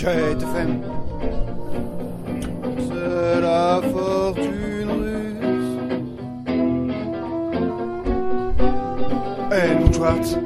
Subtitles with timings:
[0.00, 0.80] Trade FM.
[2.88, 5.76] C'est la fortune russe.
[9.52, 10.38] Et nous, droite.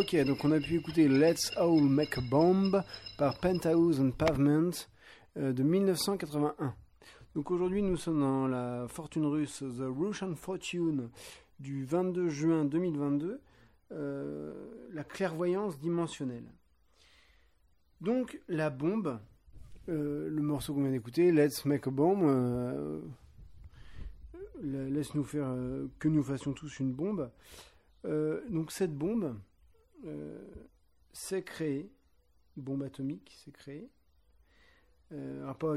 [0.00, 2.82] Ok, donc on a pu écouter Let's All Make a Bomb
[3.18, 4.70] par Penthouse and Pavement
[5.36, 6.74] euh, de 1981.
[7.34, 11.10] Donc aujourd'hui nous sommes dans la fortune russe, The Russian Fortune
[11.58, 13.42] du 22 juin 2022,
[13.92, 14.54] euh,
[14.94, 16.50] la clairvoyance dimensionnelle.
[18.00, 19.20] Donc la bombe,
[19.90, 23.02] euh, le morceau qu'on vient d'écouter, Let's Make a Bomb,
[24.62, 25.54] laisse nous faire
[25.98, 27.30] que nous fassions tous une bombe.
[28.48, 29.36] donc cette bombe,
[30.04, 30.44] euh,
[31.12, 31.92] s'est créé,
[32.56, 33.90] bombe atomique s'est créée.
[35.12, 35.74] Euh, pas,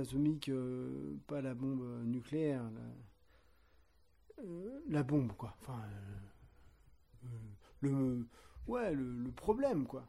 [0.00, 2.62] atomique, euh, pas la bombe nucléaire,
[4.88, 5.54] la, euh, bombe quoi.
[5.60, 5.82] Enfin,
[7.24, 7.28] euh,
[7.82, 8.26] le,
[8.66, 10.08] ouais, le, le problème quoi.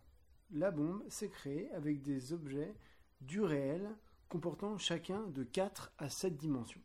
[0.52, 2.74] La bombe s'est créée avec des objets
[3.20, 3.90] du réel
[4.30, 6.82] comportant chacun de 4 à 7 dimensions.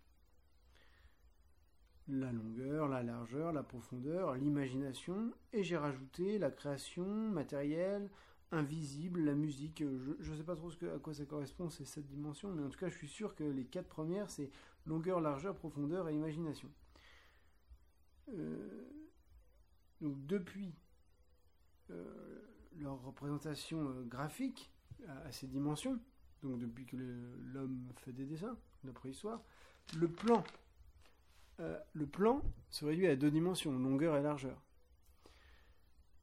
[2.08, 8.08] La longueur, la largeur, la profondeur, l'imagination, et j'ai rajouté la création matérielle,
[8.52, 9.82] invisible, la musique.
[10.20, 12.62] Je ne sais pas trop ce que, à quoi ça correspond ces 7 dimensions, mais
[12.62, 14.50] en tout cas je suis sûr que les 4 premières c'est
[14.86, 16.70] longueur, largeur, profondeur et imagination.
[18.32, 18.88] Euh,
[20.00, 20.74] donc depuis
[21.90, 22.40] euh,
[22.78, 24.70] leur représentation euh, graphique
[25.08, 25.98] à, à ces dimensions,
[26.42, 29.42] donc depuis que l'homme fait des dessins, la préhistoire,
[29.98, 30.44] le plan,
[31.60, 34.60] euh, le plan se réduit à deux dimensions, longueur et largeur.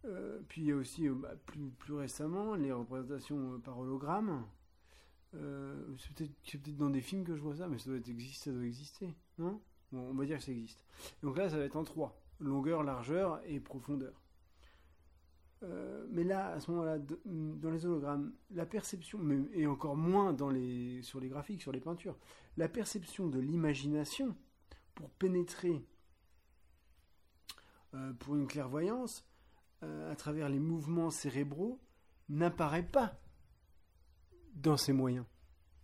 [0.06, 4.46] Euh, puis il y a aussi euh, bah, plus, récemment les représentations par hologramme.
[5.34, 9.60] C'est peut-être dans des films que je vois ça, mais ça doit, exister, non?
[9.92, 10.86] On va dire que ça existe.
[11.24, 14.14] Donc là, ça va être en trois longueur, largeur et profondeur.
[16.10, 19.20] Mais là, à ce moment-là, de- dans les hologrammes, la perception,
[19.54, 22.18] et encore moins dans les, sur les graphiques, sur les peintures,
[22.58, 24.36] la perception de l'imagination
[24.96, 25.84] pour pénétrer
[27.96, 29.24] euh, pour une clairvoyance
[29.84, 31.80] euh, à travers les mouvements cérébraux
[32.28, 33.20] n'apparaît pas
[34.56, 35.26] dans ces moyens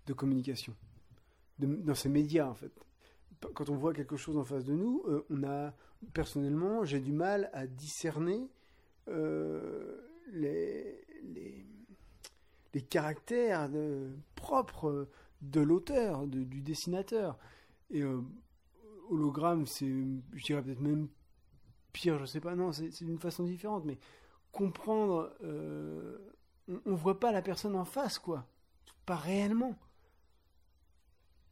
[0.08, 0.76] de communication,
[1.60, 2.72] dans ces médias en fait.
[3.54, 5.74] Quand on voit quelque chose en face de nous, euh, on a
[6.14, 8.50] personnellement, j'ai du mal à discerner
[9.08, 11.66] les, les,
[12.74, 13.70] les caractères
[14.36, 15.10] propres
[15.42, 17.40] de l'auteur, du dessinateur.
[17.90, 18.04] Et
[19.10, 21.10] hologramme, c'est, je dirais peut-être même
[21.94, 23.98] pire, je sais pas, non, c'est d'une façon différente, mais
[24.52, 26.18] comprendre, euh,
[26.68, 28.48] on, on voit pas la personne en face, quoi,
[29.06, 29.78] pas réellement.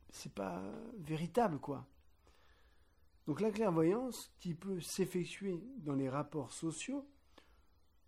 [0.09, 0.63] C'est pas
[0.98, 1.86] véritable, quoi.
[3.27, 7.06] Donc la clairvoyance, qui peut s'effectuer dans les rapports sociaux,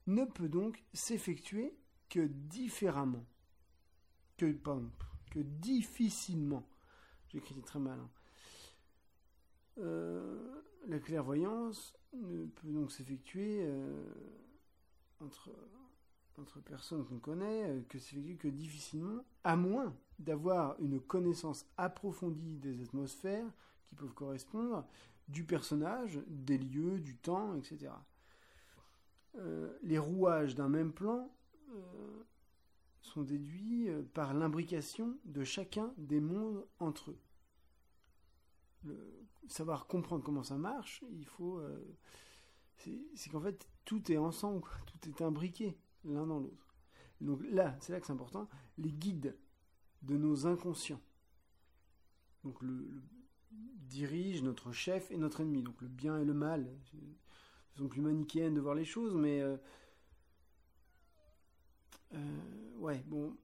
[0.08, 1.78] ne peut donc s'effectuer
[2.10, 3.26] que différemment.
[4.38, 4.58] Que,
[5.32, 6.66] que difficilement.
[7.28, 8.00] J'écris très mal.
[8.00, 8.10] hein.
[9.80, 10.38] Euh,
[10.88, 14.04] la clairvoyance ne peut donc s'effectuer euh,
[15.20, 15.52] entre,
[16.66, 17.98] personnes qu'on connaît, euh, que
[18.38, 23.48] que difficilement, à moins d'avoir une connaissance approfondie des atmosphères
[23.86, 24.86] qui peuvent correspondre,
[25.28, 27.92] du personnage, des lieux, du temps, etc.
[29.84, 31.32] Les rouages d'un même plan
[33.02, 37.20] sont déduits par l'imbrication de chacun des mondes entre eux.
[38.84, 41.60] Le- savoir comprendre comment ça marche, il faut.
[41.60, 41.98] euh,
[43.16, 46.76] c'est qu'en fait, tout est ensemble, tout est imbriqué l'un dans l'autre.
[47.20, 48.48] Donc là, c'est là que c'est important,
[48.78, 49.38] les guides
[50.04, 51.02] de nos inconscients.
[52.44, 53.02] Donc le,
[53.52, 56.70] dirige notre chef et notre ennemi, donc le bien et le mal.
[57.76, 59.58] C'est plus manichéenne de voir les choses, mais euh,
[62.14, 63.36] euh, ouais, bon,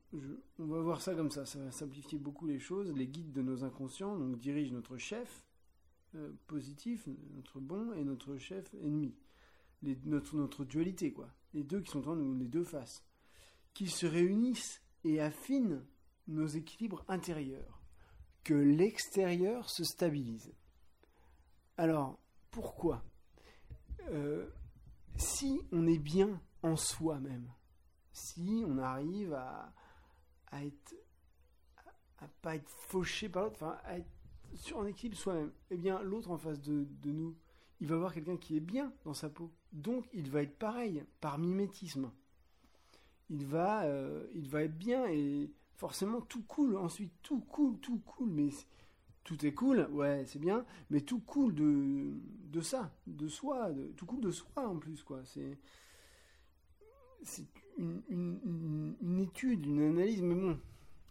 [0.60, 2.92] on va voir ça comme ça, ça va simplifier beaucoup les choses.
[2.94, 5.46] Les guides de nos inconscients, donc dirigent notre chef
[6.16, 9.14] euh, positif, notre bon, et notre chef ennemi.
[10.06, 11.30] Notre, dualité, quoi.
[11.54, 13.04] Les deux qui sont en nous, les deux faces.
[13.74, 15.86] Qui se réunissent et affinent
[16.28, 17.84] nos équilibres intérieurs.
[18.44, 20.54] Que l'extérieur se stabilise.
[21.78, 23.04] Alors, pourquoi?
[24.10, 24.48] Euh,
[25.18, 27.52] Si on est bien en soi-même,
[28.16, 29.74] si on arrive à,
[30.48, 30.96] à être
[32.20, 34.08] à, pas être fauché par l'autre, enfin à être
[34.74, 37.36] en équilibre soi-même, eh bien l'autre en face de, nous,
[37.82, 39.52] il va voir quelqu'un qui est bien dans sa peau.
[39.74, 42.10] Donc il va être pareil, par mimétisme.
[43.30, 48.50] Il va, euh, être bien et forcément tout coule ensuite, tout coule, tout coule, mais
[49.26, 54.22] tout est cool, ouais, c'est bien, mais tout coule de, ça, de soi, tout coule
[54.22, 55.22] de soi en plus, quoi.
[57.78, 60.60] Une, étude, une analyse, mais bon,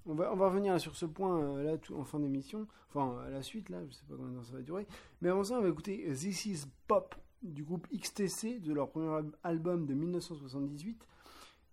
[0.06, 3.30] on va, on va revenir sur ce point euh, là en fin d'émission, enfin à
[3.30, 4.86] la suite là, je sais pas combien ça va durer,
[5.20, 9.08] mais avant ça on va écouter This Is Pop du groupe XTC de leur premier
[9.14, 11.06] al- album de 1978.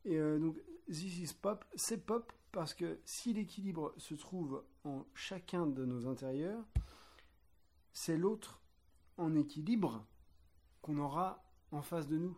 [0.05, 0.57] Et euh, donc
[0.89, 6.07] This Is Pop, c'est pop parce que si l'équilibre se trouve en chacun de nos
[6.07, 6.65] intérieurs,
[7.93, 8.61] c'est l'autre
[9.17, 10.05] en équilibre
[10.81, 12.37] qu'on aura en face de nous.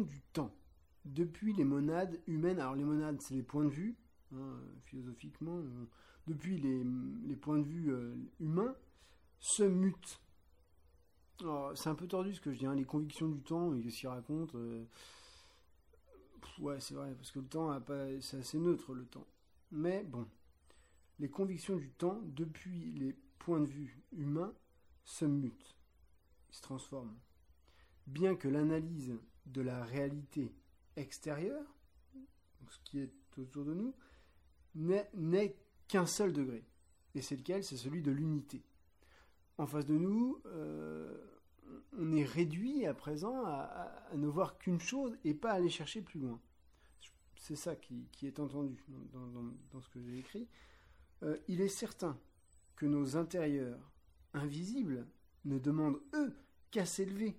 [0.00, 0.54] du temps,
[1.04, 3.96] depuis les monades humaines, alors les monades c'est les points de vue,
[4.34, 5.86] hein, philosophiquement, euh,
[6.26, 6.84] depuis les,
[7.26, 8.74] les points de vue euh, humains,
[9.38, 10.20] se mutent.
[11.74, 14.08] C'est un peu tordu ce que je dis, les convictions du temps, et qu'est-ce qu'il
[14.08, 14.84] raconte euh,
[16.60, 17.76] Ouais, c'est vrai, parce que le temps,
[18.20, 19.26] c'est assez neutre le temps.
[19.72, 20.28] Mais bon,
[21.18, 24.54] les convictions du temps, depuis les points de vue humains,
[25.04, 25.76] se mutent,
[26.50, 27.16] ils se transforment.
[28.06, 30.54] Bien que l'analyse de la réalité
[30.96, 31.66] extérieure,
[32.68, 33.94] ce qui est autour de nous,
[34.74, 35.56] n'est-
[35.88, 36.64] qu'un seul degré.
[37.14, 37.62] Et c'est lequel?
[37.62, 38.62] C'est celui de l'unité.
[39.58, 41.14] En face de nous, euh,
[41.98, 46.20] on est réduit à présent à, ne voir qu'une chose et pas aller chercher plus
[46.20, 46.40] loin.
[47.36, 48.82] C'est ça qui, est entendu
[49.70, 50.48] dans ce que j'ai écrit.
[51.22, 52.18] Euh, il est certain
[52.76, 53.92] que nos intérieurs
[54.32, 55.06] invisibles
[55.44, 56.34] ne demandent, eux,
[56.70, 57.36] qu'à s'élever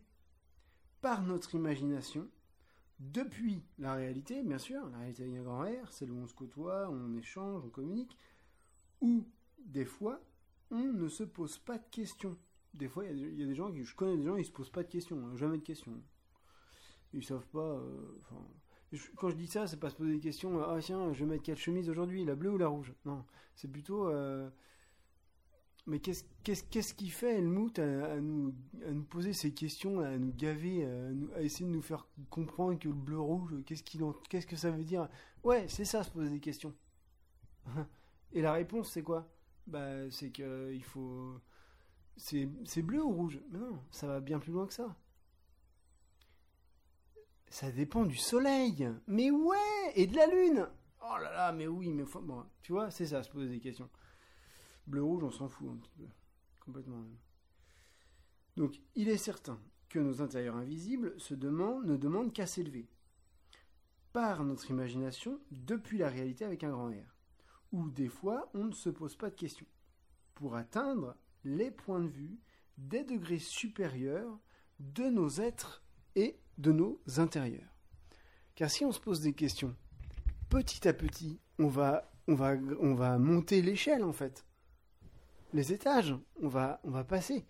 [1.04, 2.30] par notre imagination
[3.00, 6.34] depuis la réalité, bien sûr, la réalité avec un grand R, celle où on se
[6.36, 8.18] côtoie, on échange, on communique,
[9.02, 9.26] où
[9.60, 10.22] des fois,
[10.72, 12.38] on ne se pose pas de questions.
[12.74, 14.72] Des fois, il y a des- gens, qui, je connais des gens, ils se posent
[14.72, 16.02] pas de questions, hein, jamais de questions.
[17.14, 17.60] Ils savent pas.
[17.60, 18.20] euh,
[19.16, 20.60] quand je dis ça, c'est pas se poser des questions.
[20.60, 22.94] euh, Ah tiens, je vais mettre quelle chemise aujourd'hui, la bleue ou la rouge?
[23.06, 24.08] Non, c'est plutôt.
[24.10, 24.50] euh,
[25.86, 28.54] mais qu'est-ce qu'est-ce qu'est-ce qui fait Helmut à, nous,
[28.88, 32.08] à nous poser ces questions, à nous gaver, à, nous- à essayer de nous faire
[32.30, 35.10] comprendre que le bleu rouge, qu'est-ce qu'il qu'est-ce que ça veut dire?
[35.44, 36.74] Ouais, c'est ça, se poser des questions.
[38.34, 39.28] Et la réponse, c'est quoi?
[39.68, 41.40] Bah, c'est que il faut.
[42.18, 43.40] C'est c'est bleu ou rouge?
[43.52, 44.96] Mais non, ça va bien plus loin que ça.
[47.50, 48.90] Ça dépend du soleil.
[49.08, 49.58] Mais ouais,
[49.96, 50.68] et de la lune.
[51.02, 53.90] Oh là là, mais oui, mais bon, tu vois, c'est ça, se poser des questions.
[54.88, 56.06] Bleu rouge, on s'en fout un petit peu,
[56.60, 57.04] complètement.
[58.58, 59.60] Donc, il est certain
[59.90, 62.88] que nos intérieurs invisibles ne demandent qu'à s'élever
[64.12, 67.16] par notre imagination depuis la réalité avec un grand R,
[67.72, 69.66] où des fois on ne se pose pas de questions,
[70.36, 72.40] pour atteindre les points de vue
[72.78, 74.40] des degrés supérieurs
[74.80, 75.84] de nos êtres
[76.16, 77.76] et de nos intérieurs.
[78.56, 79.76] Car si on se pose des questions,
[80.50, 82.12] petit à petit, on va
[83.18, 84.46] monter l'échelle en fait.
[85.54, 87.46] Les étages, on va, on va passer.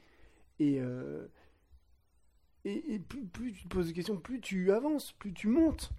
[0.60, 1.27] Et, euh,
[2.65, 5.91] et, et plus, plus tu te poses des questions, plus tu avances, plus tu montes.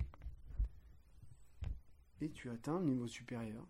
[2.20, 3.66] Et tu atteins le niveau supérieur.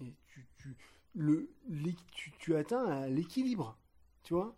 [0.00, 0.76] Et tu, tu,
[1.14, 3.76] le, l'é- tu, tu atteins l'équilibre.
[4.22, 4.54] Tu vois?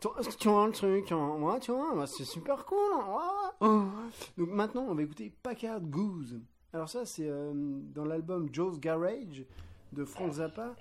[0.00, 2.78] Tu vois tu vois le truc, hein, ouais, tu vois, bah, c'est super cool.
[2.94, 4.10] hein, ouais.
[4.38, 6.40] Donc maintenant, on va écouter Packard Goose.
[6.72, 9.44] Alors ça, c'est euh, dans l'album Joe's Garage
[9.92, 10.74] de Frank Zappa.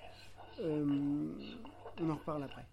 [0.61, 0.85] Euh,
[2.01, 2.65] on en reparle après.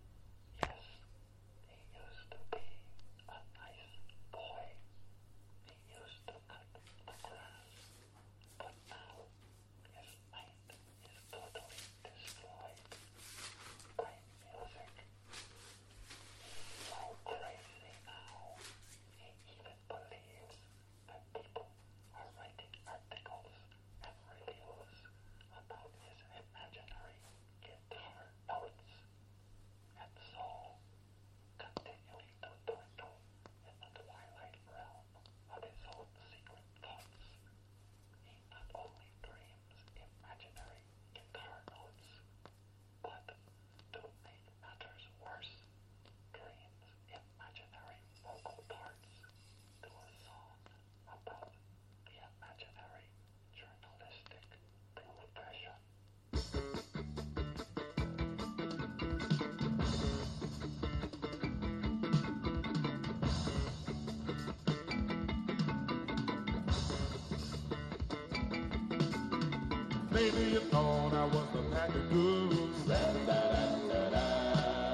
[70.17, 72.85] Maybe you thought I was the pack of goose.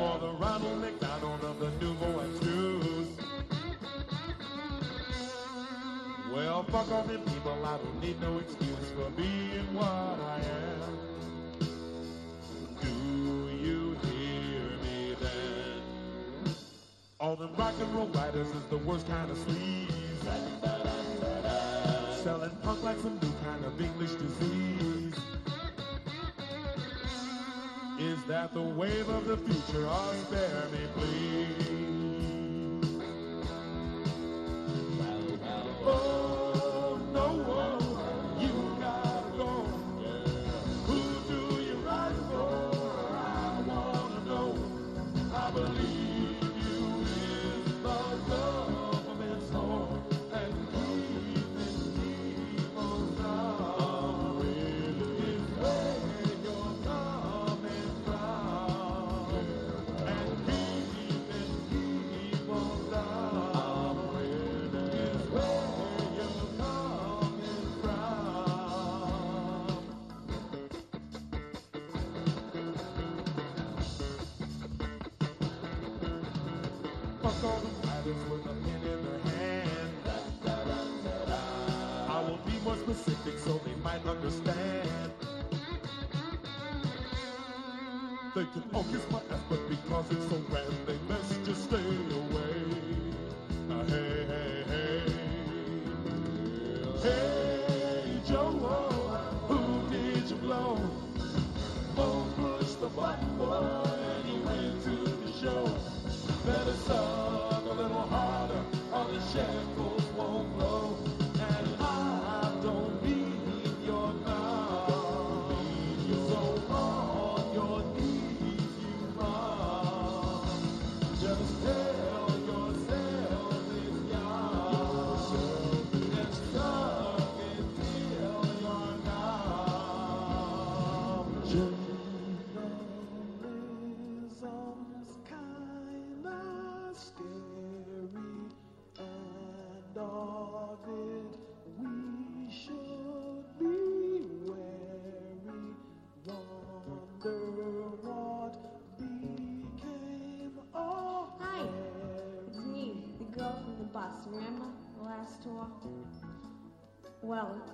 [0.01, 3.07] For the Ronald McDonald of the nouveau excuse.
[6.35, 10.99] Well, fuck all them people, I don't need no excuse for being what I am.
[12.81, 12.89] Do
[13.63, 16.55] you hear me then?
[17.21, 20.52] All them rock and roll writers is the worst kind of sleaze.
[28.55, 29.87] The wave of the future?
[29.89, 31.02] Oh, spare me,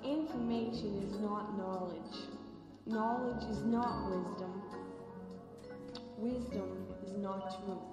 [0.05, 2.19] Information is not knowledge.
[2.87, 4.63] Knowledge is not wisdom.
[6.17, 7.89] Wisdom is not truth.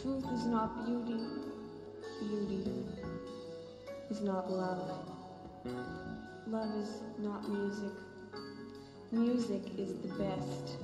[0.00, 1.20] Truth is not beauty.
[2.20, 2.64] Beauty
[4.10, 5.06] is not love.
[6.46, 7.92] Love is not music.
[9.12, 10.78] Music is the best.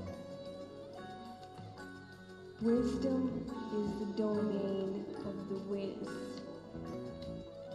[2.60, 6.29] Wisdom is the domain of the whiz,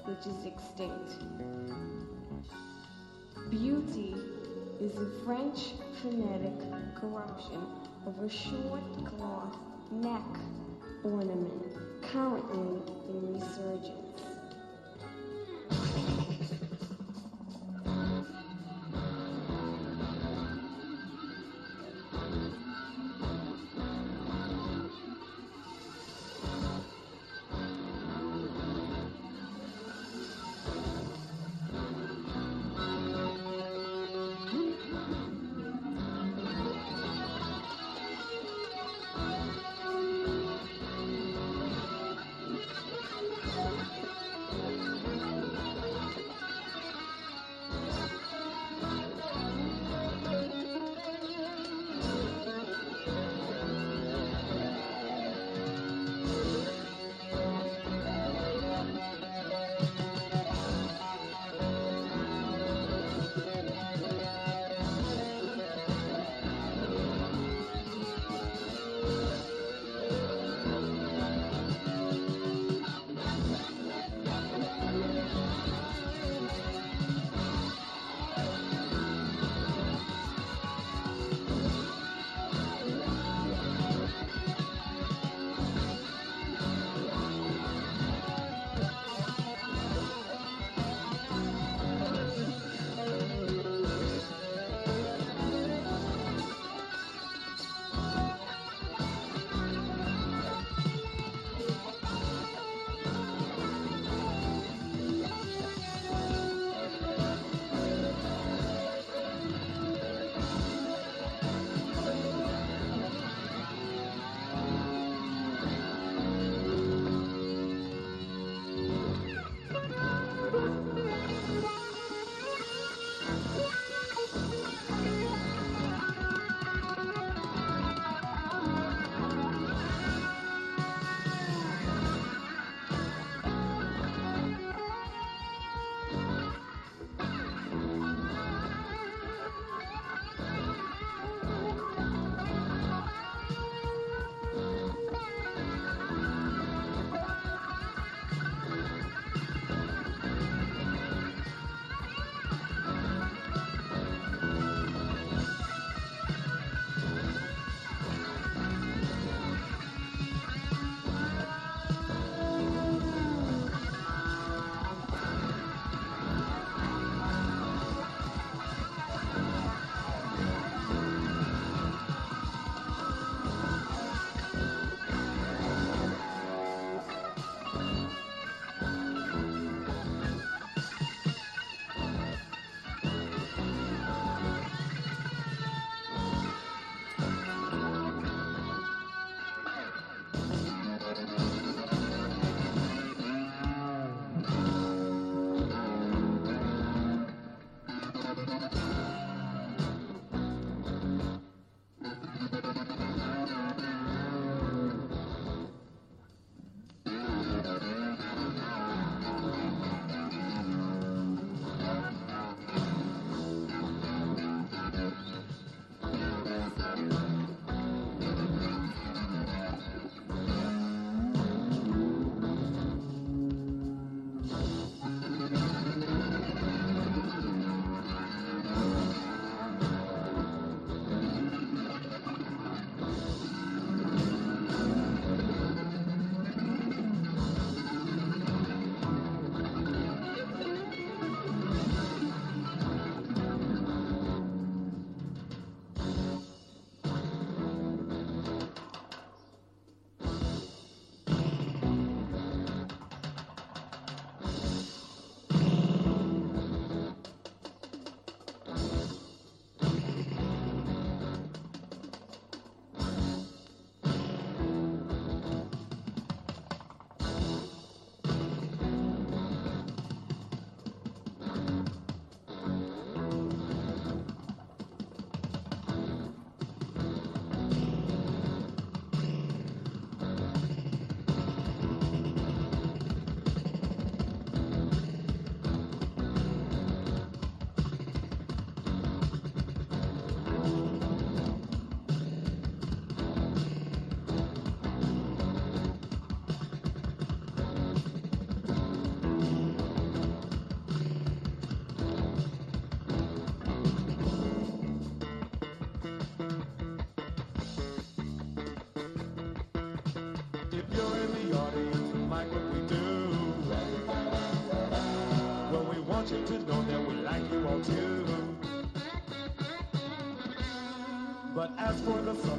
[0.06, 1.20] which is extinct.
[3.50, 4.16] Beauty
[4.80, 6.60] is the French phonetic
[6.96, 7.62] corruption
[8.06, 9.58] of a short cloth
[9.92, 10.22] neck
[11.04, 11.64] ornament
[12.02, 14.05] currently in resurgence.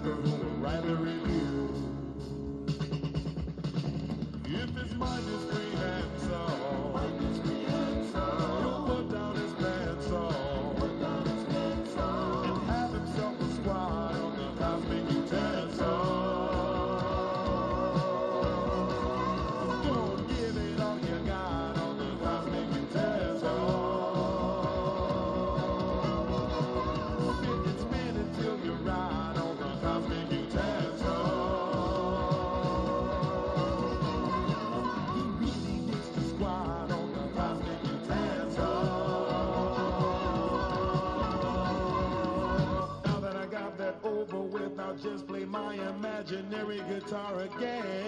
[0.06, 0.35] Mm-hmm.
[45.62, 48.05] My imaginary guitar again.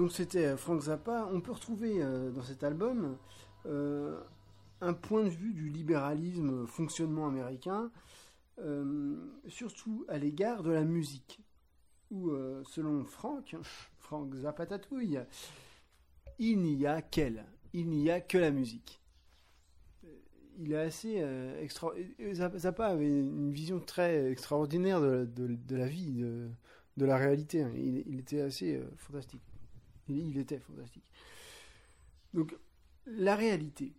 [0.00, 1.28] Donc c'était euh, Frank Zappa.
[1.30, 3.18] On peut retrouver euh, dans cet album
[3.66, 4.18] euh,
[4.80, 7.90] un point de vue du libéralisme fonctionnement américain,
[9.46, 11.40] surtout à l'égard de la musique.
[12.10, 12.30] Où,
[12.64, 13.54] selon Frank,
[13.98, 15.20] Frank Zappa tatouille,
[16.38, 19.02] il n'y a qu'elle, il n'y a que la musique.
[20.58, 21.22] Il est assez
[21.60, 21.92] extra.
[22.32, 26.24] Zappa avait une vision très extraordinaire de, la vie,
[26.96, 27.62] de, la réalité.
[27.62, 27.72] hein.
[27.76, 29.42] Il, était assez fantastique.
[30.10, 31.10] Il, était fantastique.
[32.34, 32.56] Donc,
[33.06, 33.94] la réalité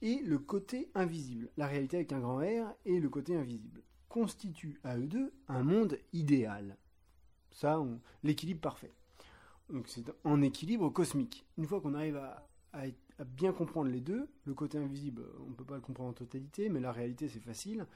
[0.00, 4.80] et le côté invisible, la réalité avec un grand R et le côté invisible, constituent
[4.84, 6.76] à eux deux un monde idéal.
[7.50, 7.82] Ça,
[8.22, 8.92] l'équilibre parfait.
[9.70, 11.46] Donc, c'est en équilibre cosmique.
[11.56, 15.54] Une fois qu'on arrive à, à bien comprendre les deux, le côté invisible, on ne
[15.54, 17.86] peut pas le comprendre en totalité, mais la réalité, c'est facile.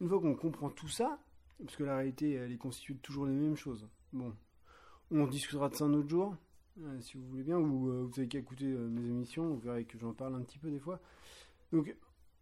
[0.00, 1.20] Une fois qu'on comprend tout ça,
[1.62, 3.86] parce que la réalité, elle est constituée de toujours les mêmes choses.
[4.12, 4.34] Bon,
[5.10, 6.34] on discutera de ça un autre jour,
[6.80, 9.60] euh, si vous voulez bien, ou euh, vous avez qu'à écouter euh, mes émissions, vous
[9.60, 11.00] verrez que j'en parle un petit peu des fois.
[11.72, 11.94] Donc,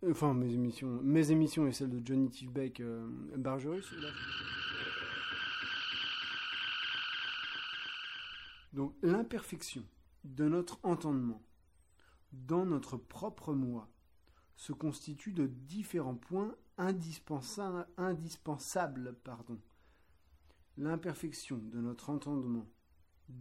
[0.08, 3.92] enfin, mes émissions, mes émissions et celles de Johnny Tifbeck, euh, Bargerus.
[4.00, 4.08] là.
[8.72, 9.84] Donc, l'imperfection
[10.24, 11.42] de notre entendement
[12.32, 13.88] dans notre propre moi
[14.54, 19.16] se constitue de différents points indispensa- indispensables.
[20.76, 22.68] L'imperfection de notre entendement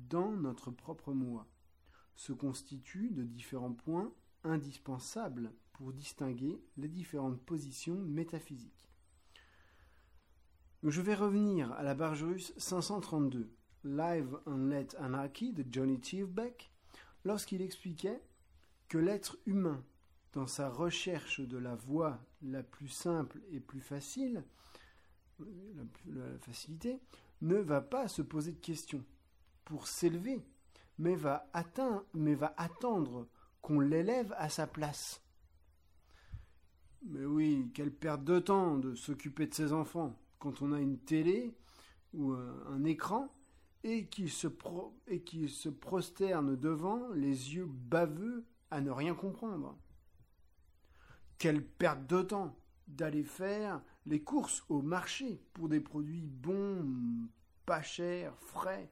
[0.09, 1.47] dans notre propre moi
[2.15, 4.11] se constitue de différents points
[4.43, 8.89] indispensables pour distinguer les différentes positions métaphysiques.
[10.83, 13.49] Je vais revenir à la Bargerus 532,
[13.83, 16.71] Live on Let Anarchy de Johnny Cheevebeck,
[17.25, 18.21] lorsqu'il expliquait
[18.87, 19.83] que l'être humain,
[20.33, 24.43] dans sa recherche de la voie la plus simple et plus facile,
[25.39, 26.99] la facilité,
[27.41, 29.03] ne va pas se poser de questions
[29.69, 30.43] pour s'élever,
[30.97, 31.47] mais va,
[32.57, 33.27] attendre
[33.61, 35.21] qu'on l'élève à sa place.
[37.03, 40.97] Mais oui, quelle perte de temps de s'occuper de ses enfants quand on a une
[40.97, 41.55] télé
[42.13, 43.29] ou un, un écran
[43.83, 44.97] et qu'il se, pro-
[45.69, 49.77] prosterne devant les yeux baveux à ne rien comprendre.
[51.37, 52.55] quelle perte de temps
[52.87, 56.85] d'aller faire les courses au marché pour des produits bons,
[57.65, 58.91] pas chers, frais,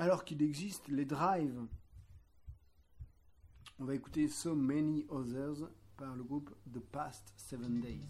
[0.00, 1.60] alors qu'il existe les drives.
[3.78, 8.00] On va écouter So Many Others par le groupe The Past Seven Days.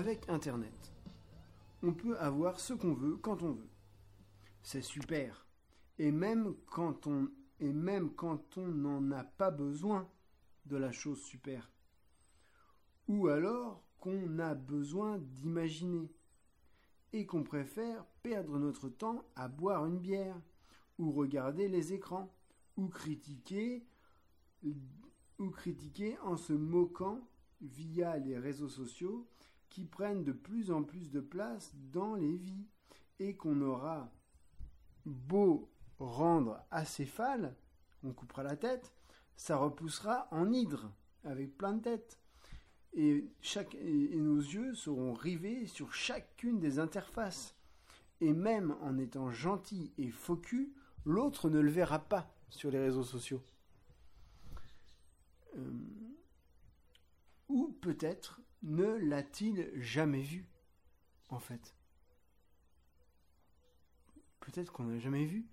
[0.00, 0.94] Avec Internet,
[1.82, 3.68] on peut avoir ce qu'on veut quand on veut.
[4.62, 5.46] C'est super.
[5.98, 7.28] Et même quand on
[7.58, 10.08] et même quand on n'en a pas besoin
[10.64, 11.70] de la chose super.
[13.08, 16.10] Ou alors qu'on a besoin d'imaginer
[17.12, 20.40] et qu'on préfère perdre notre temps à boire une bière
[20.98, 22.34] ou regarder les écrans
[22.78, 23.84] ou critiquer
[24.64, 27.20] ou critiquer en se moquant
[27.60, 29.28] via les réseaux sociaux
[29.70, 32.66] qui prennent de plus en plus de place dans les vies
[33.18, 34.12] et qu'on aura
[35.06, 37.56] beau rendre acéphale,
[38.02, 38.92] on coupera la tête,
[39.36, 40.92] ça repoussera en hydre,
[41.24, 42.18] avec plein de têtes.
[42.92, 47.54] Et, chaque, nos yeux seront rivés sur chacune des interfaces.
[48.20, 50.68] Et même en étant gentil et focus,
[51.04, 53.42] l'autre ne le verra pas sur les réseaux sociaux.
[55.56, 55.70] Euh,
[57.48, 60.46] ou peut-être ne l'a-t-il jamais vu,
[61.28, 61.74] en fait?
[64.40, 65.46] Peut-être qu'on n'a jamais vu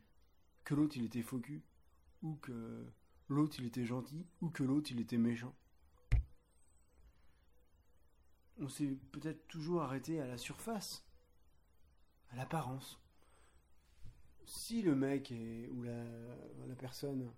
[0.63, 1.41] que l'autre il était faux
[2.23, 2.85] ou que
[3.29, 5.53] l'autre il était gentil, ou que l'autre il était méchant.
[8.59, 11.05] On s'est peut-être toujours arrêté à la surface,
[12.31, 12.99] à l'apparence.
[14.45, 15.31] Si le mec
[15.71, 17.31] ou la, personne,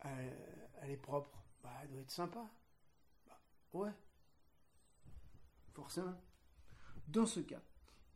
[0.00, 0.36] elle,
[0.80, 2.48] elle est propre, bah, elle doit être sympa.
[3.26, 3.40] Bah,
[3.72, 3.92] ouais.
[5.74, 6.20] Forcément.
[7.08, 7.62] Dans ce cas,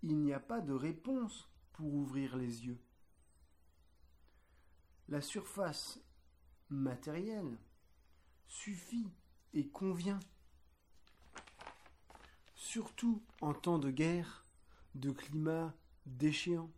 [0.02, 2.80] il n'y a pas de réponse pour ouvrir les yeux.
[5.08, 6.00] La surface
[6.68, 7.58] matérielle
[8.46, 9.10] suffit
[9.54, 10.20] et convient.
[12.54, 14.44] Surtout en temps de guerre,
[14.94, 15.74] de climat
[16.06, 16.70] déchéant,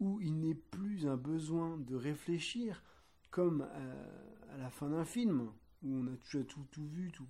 [0.00, 2.82] où il n'est plus un besoin de réfléchir
[3.30, 5.52] comme à, la fin d'un film,
[5.82, 7.26] où on a tout, tout vu, tout.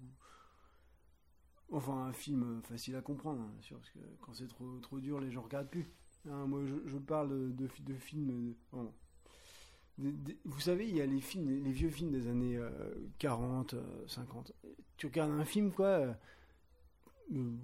[1.72, 5.20] Enfin, un film facile à comprendre, hein, sûr, parce que quand c'est trop, trop dur,
[5.20, 5.88] les gens regardent plus.
[6.28, 8.54] Hein, moi, je, parle de, films.
[9.98, 12.70] des- vous savez, il y a les vieux films des années euh,
[13.18, 14.52] 40, euh, 50.
[14.96, 15.86] Tu regardes un film, quoi.
[15.86, 16.12] euh,
[17.32, 17.56] euh,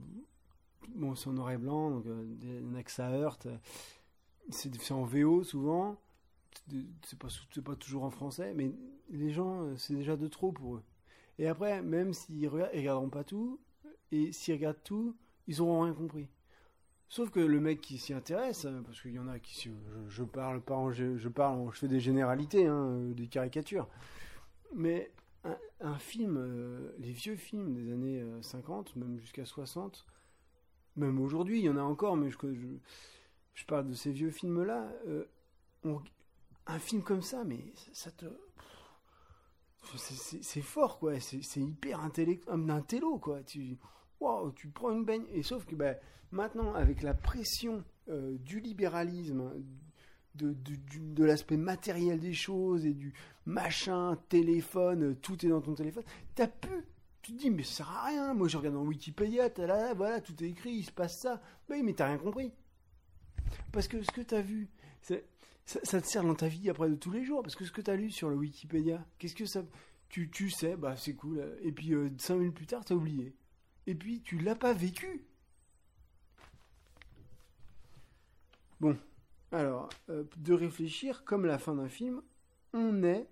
[0.95, 3.49] bon, c'est en noir et blanc, donc euh, il en que ça heurte.
[4.51, 5.97] C'est en VO souvent.
[7.05, 7.29] C'est- pas,
[7.65, 8.73] pas toujours en français, mais
[9.11, 10.83] les gens, euh, c'est déjà de trop pour eux.
[11.39, 13.61] Et après, même s'ils regardent, regarderont pas tout,
[14.13, 16.29] et s'ils regardent tout, ils auront rien compris.
[17.09, 19.71] Sauf que le mec qui s'y intéresse, hein, parce qu'il y en a qui, je,
[20.09, 23.89] je parle pas, en, je, je parle, je fais des généralités, hein, euh, des caricatures.
[24.75, 25.13] Mais
[25.81, 30.05] un, film, euh, les vieux films des années euh, 50, même jusqu'à 60,
[30.97, 34.91] même aujourd'hui, il y en a encore, mais je, parle de ces vieux films-là.
[35.07, 35.25] euh,
[36.67, 37.61] un film comme ça, mais
[37.93, 38.27] ça, te.
[39.97, 41.21] c'est- fort, quoi.
[41.21, 43.43] C'est hyper intellect, un intello, quoi.
[43.45, 43.79] Tu,
[44.21, 45.25] waouh, tu prends une baigne.
[45.33, 45.97] Et sauf que ben,
[46.31, 49.51] maintenant, avec la pression euh, du libéralisme,
[50.37, 50.55] de,
[51.01, 53.15] de, l'aspect matériel des choses et du
[53.47, 56.05] machin, téléphone, euh, tout est dans ton téléphone,
[56.35, 56.69] t'as pu.
[57.23, 58.35] Tu te dis, mais ça sert à rien.
[58.35, 61.43] Moi, je regarde dans Wikipédia, t'as là, voilà, tout est écrit, il se passe ça.
[61.69, 62.53] Oui, mais t'as rien compris.
[63.73, 64.69] Parce que ce que t'as vu,
[65.03, 67.43] ça te sert dans ta vie après de tous les jours.
[67.43, 69.65] Parce que ce que t'as lu sur le Wikipédia, qu'est-ce que ça.
[70.09, 71.59] Tu, tu sais, bah c'est cool.
[71.63, 73.35] Et puis, euh, cinq minutes plus tard, t'as oublié.
[73.87, 75.25] Et puis, tu l'as pas vécu.
[78.81, 78.99] Bon,
[79.53, 82.23] alors, euh, de réfléchir comme la fin d'un film,
[82.73, 83.29] on est.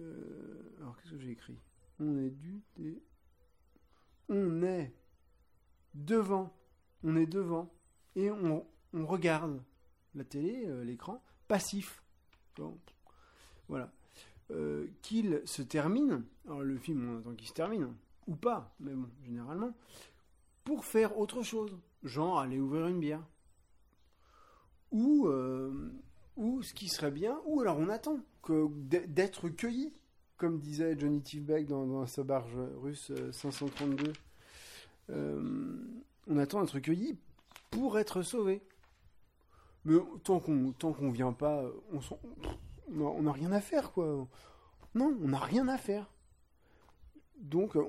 [0.00, 1.58] euh, alors, qu'est-ce que j'ai écrit?
[1.98, 2.62] On est du.
[4.28, 4.94] On est
[5.94, 6.56] devant.
[7.02, 7.74] On est devant.
[8.14, 9.62] Et on, regarde
[10.14, 12.02] la télé, euh, l'écran, passif.
[12.56, 12.78] Bon,
[13.68, 13.92] voilà.
[15.00, 17.94] Qu'il se termine, alors le film on attend qu'il se termine,
[18.26, 19.72] ou pas, mais bon, généralement,
[20.64, 23.22] pour faire autre chose, genre aller ouvrir une bière.
[24.90, 25.90] Ou, euh,
[26.36, 28.18] ou ce qui serait bien, ou alors on attend
[28.48, 29.92] d'être cueilli,
[30.36, 34.12] comme disait Johnny Tivbeck dans, sa barge russe euh, 532.
[35.10, 35.76] Euh,
[36.26, 37.16] on attend d'être cueilli
[37.70, 38.62] pour être sauvé.
[39.84, 42.20] Mais tant qu'on tant qu'on vient pas, on s'en-
[42.94, 44.28] on n'a rien à faire quoi.
[44.94, 46.12] Non, on n'a rien à faire.
[47.40, 47.80] Donc on,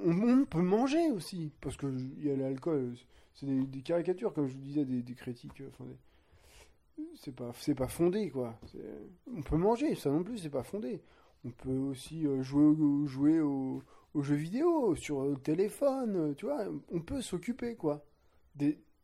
[0.42, 2.96] on peut manger aussi parce que il y a l'alcool.
[3.36, 5.62] C'est des, caricatures comme je vous disais des, critiques.
[5.62, 5.98] euh, enfin, des-
[7.16, 8.60] c'est pas pas fondé quoi.
[9.28, 11.02] On peut manger, ça non plus c'est pas fondé.
[11.46, 12.76] On peut aussi euh, jouer
[13.08, 13.82] jouer au-
[14.14, 16.66] aux jeux vidéo sur le téléphone, euh, tu vois.
[16.92, 18.06] On peut s'occuper quoi.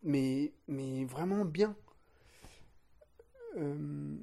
[0.03, 1.75] Mais mais vraiment bien.
[3.57, 4.17] Euh,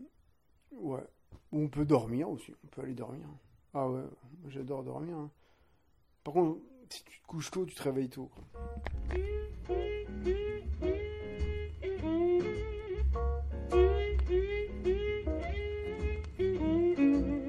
[0.73, 1.05] ouais.
[1.53, 2.55] On peut dormir aussi.
[2.65, 3.27] On peut aller dormir.
[3.75, 4.05] Ah ouais,
[4.49, 5.17] j'adore dormir.
[5.17, 5.31] hein.
[6.27, 6.59] Par contre,
[6.91, 8.29] si tu te couches tôt, tu te réveilles tôt.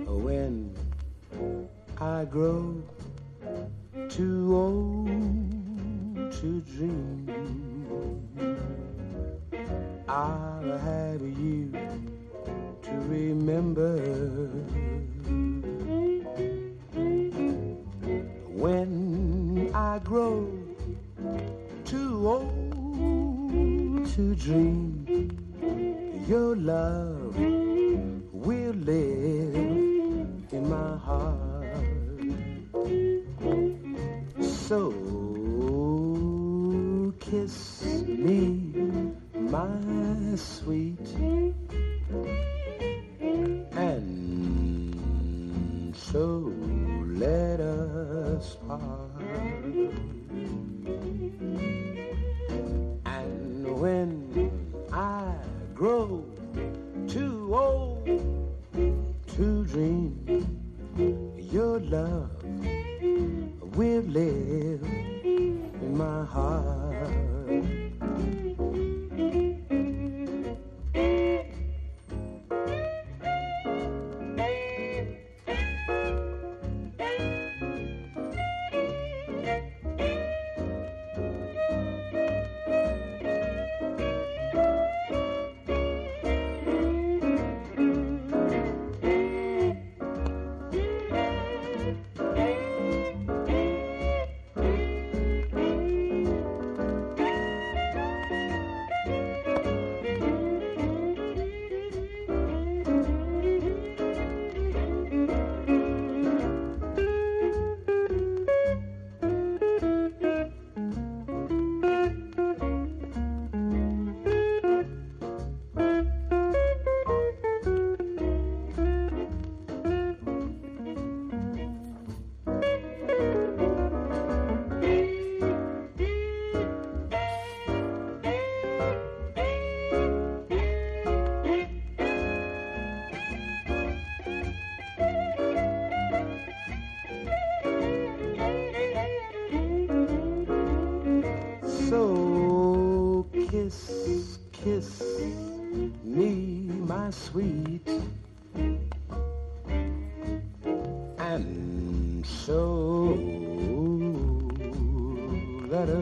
[0.06, 0.72] when
[2.00, 2.76] I grow
[4.10, 7.26] too old to dream.
[10.08, 11.72] I'll have you
[12.84, 14.48] to remember
[19.98, 20.48] I grow
[21.84, 25.08] too old to dream
[26.28, 27.36] your love
[28.32, 29.56] will live
[30.52, 31.66] in my heart.
[34.40, 34.94] So
[37.20, 38.62] kiss me,
[39.34, 41.10] my sweet,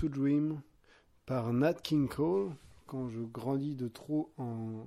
[0.00, 0.62] to Dream
[1.26, 4.86] par Nat King Cole, quand je grandis de trop en...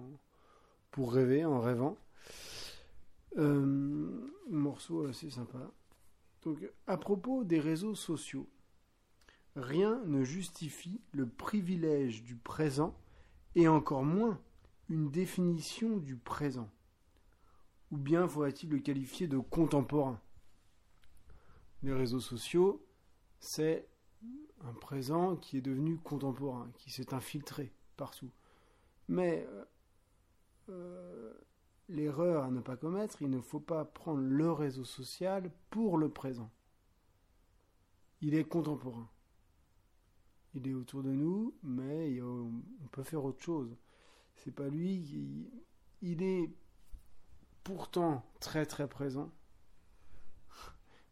[0.89, 1.99] pour rêver, en rêvant.
[3.37, 5.71] Euh, morceau assez sympa.
[6.41, 8.49] Donc, à propos des réseaux sociaux,
[9.55, 12.97] rien ne justifie le privilège du présent
[13.53, 14.41] et encore moins
[14.89, 16.71] une définition du présent.
[17.91, 20.19] Ou bien faudrait-il le qualifier de contemporain?
[21.83, 22.83] Les réseaux sociaux,
[23.39, 23.87] c'est
[24.63, 28.31] un présent qui est devenu contemporain, qui s'est infiltré partout.
[29.07, 29.65] Mais euh,
[30.69, 31.33] euh,
[31.89, 36.09] l'erreur à ne pas commettre, il ne faut pas prendre le réseau social pour le
[36.09, 36.51] présent.
[38.21, 39.09] Il est contemporain.
[40.55, 43.75] Il est autour de nous, mais on peut faire autre chose.
[44.35, 45.49] C'est pas lui.
[46.01, 46.49] Il est
[47.63, 49.31] pourtant très très présent,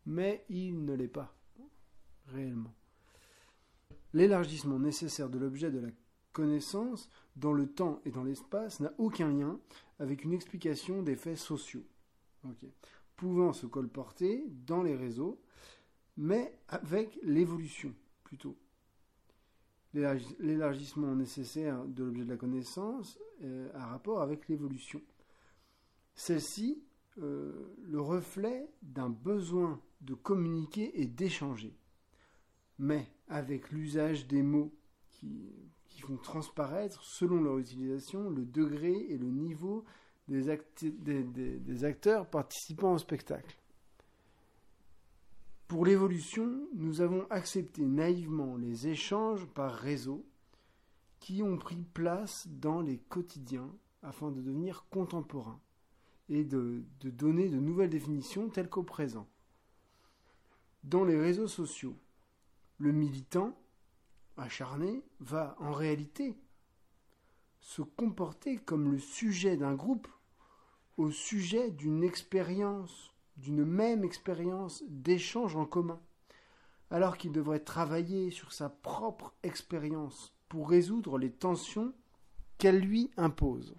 [0.06, 1.34] mais il ne l'est pas
[2.28, 2.74] réellement.
[4.14, 5.90] L'élargissement nécessaire de l'objet de la
[6.34, 9.60] connaissance dans le temps et dans l'espace n'a aucun lien
[10.00, 11.84] avec une explication des faits sociaux,
[13.16, 15.40] pouvant se colporter dans les réseaux,
[16.18, 17.94] mais avec l'évolution
[18.24, 18.58] plutôt.
[19.94, 25.02] L'élargi- L'élargissement nécessaire de l'objet de la connaissance euh, a rapport avec l'évolution.
[26.16, 26.82] Celle-ci,
[27.18, 31.76] euh, le reflet d'un besoin de communiquer et d'échanger
[32.82, 34.74] mais avec l'usage des mots
[35.12, 35.54] qui,
[36.02, 39.86] font transparaître, selon leur utilisation, le degré et le niveau
[40.28, 40.50] des,
[41.84, 43.56] acteurs participant au spectacle.
[45.68, 50.26] Pour l'évolution, nous avons accepté naïvement les échanges par réseau
[51.20, 53.70] qui ont pris place dans les quotidiens
[54.02, 55.62] afin de devenir contemporains
[56.30, 59.28] et de donner de nouvelles définitions telles qu'au présent.
[60.84, 61.96] Dans les réseaux sociaux,
[62.82, 63.56] le militant
[64.38, 66.36] acharné va en réalité
[67.60, 70.08] se comporter comme le sujet d'un groupe
[70.98, 76.00] au sujet d'une expérience, d'une même expérience d'échange en commun,
[76.90, 81.94] alors qu'il devrait travailler sur sa propre expérience pour résoudre les tensions
[82.58, 83.76] qu'elle lui impose.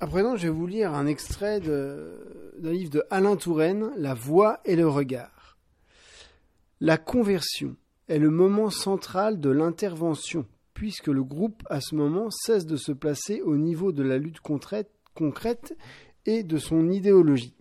[0.00, 4.60] À présent, je vais vous lire un extrait d'un livre de Alain Touraine, La voix
[4.64, 5.37] et le regard.
[6.80, 7.74] La conversion
[8.06, 12.92] est le moment central de l'intervention, puisque le groupe, à ce moment, cesse de se
[12.92, 15.76] placer au niveau de la lutte concrète,
[16.24, 17.56] et de son idéologie,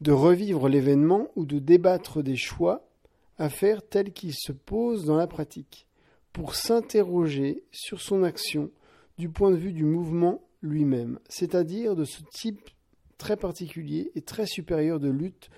[0.00, 2.88] de revivre l'événement ou de débattre des choix
[3.38, 5.86] à faire tels qu'ils se posent dans la pratique,
[6.32, 8.72] pour s'interroger sur son action
[9.18, 12.70] du point de vue du mouvement lui-même, c'est-à-dire de ce type
[13.18, 15.48] très particulier et très supérieur de lutte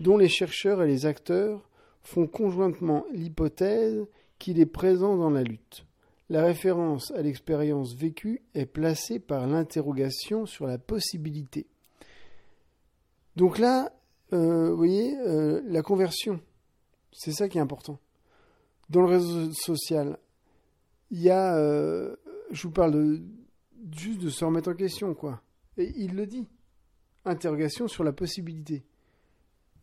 [0.00, 1.68] dont les chercheurs et les acteurs
[2.02, 4.06] font conjointement l'hypothèse
[4.38, 5.86] qu'il est présent dans la lutte.
[6.28, 11.66] La référence à l'expérience vécue est placée par l'interrogation sur la possibilité.
[13.36, 13.92] Donc là,
[14.32, 16.40] euh, vous voyez, euh, la conversion,
[17.12, 17.98] c'est ça qui est important.
[18.88, 20.18] Dans le réseau social,
[21.10, 22.16] il y a, euh,
[22.50, 23.20] je vous parle
[23.94, 25.42] juste de se remettre en question, quoi.
[25.76, 26.46] Et il le dit.
[27.24, 28.84] Interrogation sur la possibilité.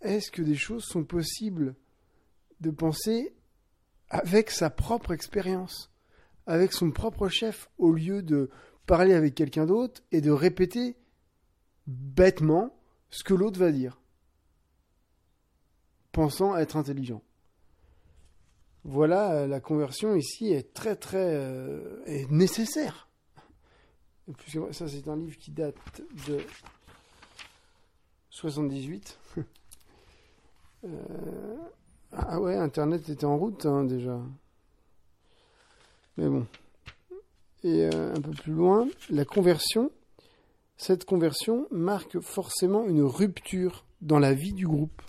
[0.02, 1.76] Est-ce que des choses sont possibles
[2.62, 3.36] de penser
[4.10, 5.92] avec sa propre expérience,
[6.46, 8.50] avec son propre chef, au lieu de
[8.86, 10.98] parler avec quelqu'un d'autre et de répéter
[11.86, 12.76] bêtement
[13.10, 14.02] ce que l'autre va dire,
[16.12, 17.22] pensant être intelligent.
[18.84, 23.10] Voilà, euh, la conversion ici est très très euh, nécessaire.
[24.72, 25.76] Ça, c'est un livre qui date
[26.28, 26.40] de
[28.30, 29.20] 78.
[30.86, 31.58] Euh,
[32.14, 34.20] ah ouais, Internet était en route hein, déjà.
[36.18, 36.46] Mais bon.
[37.64, 39.92] Et euh, un peu plus loin, la conversion.
[40.78, 45.02] Cette conversion marque forcément une rupture dans la vie du groupe.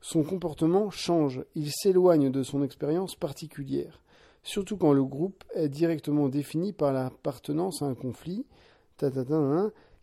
[0.00, 4.02] Son comportement change, il s'éloigne de son expérience particulière,
[4.42, 8.46] surtout quand le groupe est directement défini par l'appartenance à un conflit,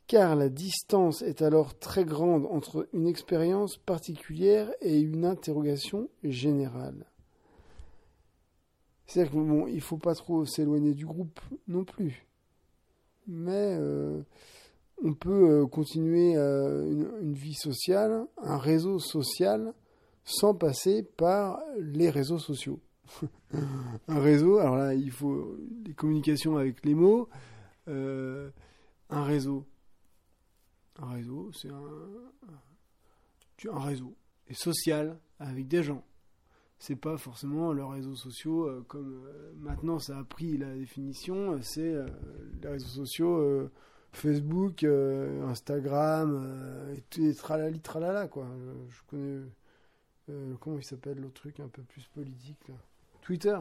[0.07, 7.05] car la distance est alors très grande entre une expérience particulière et une interrogation générale.
[9.05, 12.25] C'est-à-dire qu'il ne faut pas trop s'éloigner du groupe non plus.
[13.27, 14.21] Mais euh,
[15.03, 19.73] on peut euh, continuer euh, une, une, vie sociale, un réseau social,
[20.23, 22.79] sans passer par les réseaux sociaux.
[24.07, 27.29] un réseau, alors là, il faut des communications avec les mots.
[27.87, 29.65] un réseau,
[31.01, 31.79] un réseau, c'est un,
[33.79, 34.15] réseau
[34.47, 36.03] et social avec des gens.
[36.79, 41.59] C'est pas forcément leurs réseaux sociaux euh, comme euh, maintenant ça a pris la définition.
[41.61, 42.07] C'est euh,
[42.61, 43.69] les réseaux sociaux
[44.11, 48.47] Facebook, Instagram et tralali tralala quoi.
[48.89, 49.41] Je, je connais
[50.59, 52.75] comment il s'appelle l'autre truc un peu plus politique là?
[53.21, 53.57] Twitter.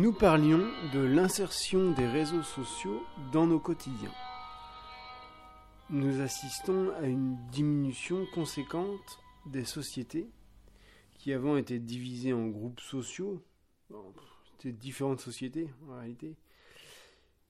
[0.00, 4.14] Nous parlions de l'insertion des réseaux sociaux dans nos quotidiens.
[5.90, 10.26] Nous assistons à une diminution conséquente des sociétés
[11.18, 13.42] qui avant étaient divisées en groupes sociaux.
[14.52, 16.34] C'était différentes sociétés en réalité.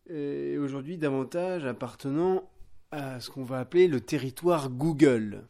[0.09, 2.51] Et aujourd'hui davantage appartenant
[2.91, 5.47] à ce qu'on va appeler le territoire Google.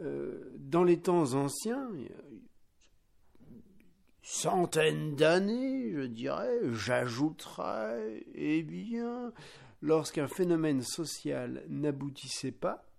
[0.00, 1.88] Euh, dans les temps anciens,
[4.40, 9.34] centaines d'années, je dirais, j'ajouterais, eh bien,
[9.82, 12.90] lorsqu'un phénomène social n'aboutissait pas,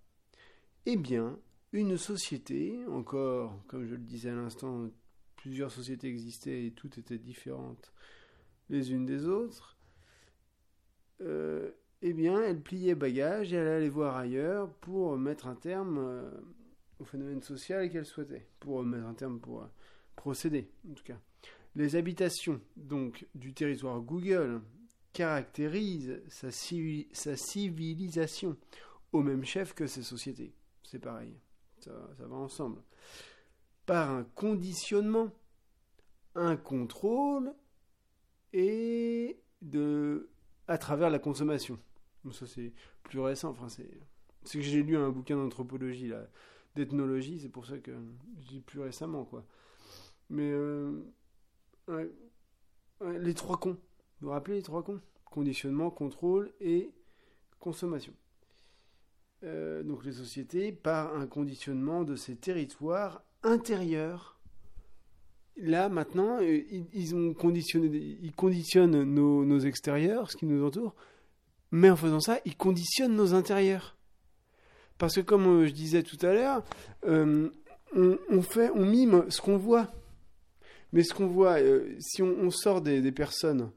[0.86, 1.36] eh bien,
[1.72, 4.88] une société, encore, comme je le disais à l'instant,
[5.34, 7.92] plusieurs sociétés existaient et toutes étaient différentes
[8.70, 9.76] les unes des autres,
[11.22, 11.72] euh,
[12.02, 16.30] eh bien, elle pliait bagage et elle allait voir ailleurs pour mettre un terme euh,
[17.00, 19.66] au phénomène social qu'elle souhaitait, pour mettre un terme pour euh,
[20.14, 21.18] procéder, en tout cas.
[21.74, 24.60] Les habitations, donc, du territoire Google
[25.12, 28.56] caractérisent sa, civi- sa civilisation
[29.12, 30.54] au même chef que ses sociétés.
[30.82, 31.34] C'est pareil,
[31.78, 32.82] ça, va ensemble.
[33.86, 35.30] Par un conditionnement,
[36.34, 37.52] un contrôle
[38.52, 40.28] et de
[40.68, 41.78] à travers la consommation.
[42.30, 43.50] Ça c'est plus récent.
[43.50, 43.88] Enfin, c'est
[44.44, 46.12] que j'ai lu un bouquin d'anthropologie
[46.76, 47.40] d'ethnologie.
[47.40, 47.90] C'est pour ça que
[48.36, 49.44] dis plus récemment quoi.
[50.30, 51.02] Mais euh,
[53.00, 53.76] les trois cons.
[54.20, 55.00] Vous vous rappelez les trois cons?
[55.24, 56.90] Conditionnement, contrôle et
[57.58, 58.12] consommation.
[59.44, 64.38] Euh, donc les sociétés par un conditionnement de ces territoires intérieurs.
[65.56, 66.62] Là maintenant, euh,
[66.92, 67.88] ils, ont conditionné,
[68.22, 70.94] ils conditionnent nos, extérieurs, ce qui nous entoure,
[71.72, 73.96] mais en faisant ça, ils conditionnent nos intérieurs.
[74.98, 76.62] Parce que comme euh, je disais tout à l'heure,
[77.04, 77.50] on,
[77.96, 79.88] on mime ce qu'on voit.
[80.92, 83.70] Mais ce qu'on voit, euh, si on, sort des, personnes,